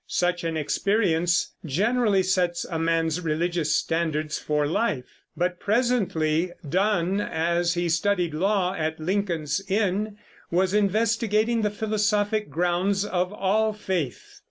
[0.07, 5.05] Such an experience generally sets a man's religious standards for life;
[5.37, 10.17] but presently Donne, as he studied law at Lincoln's Inn,
[10.49, 14.39] was investigating the philosophic grounds of all faith.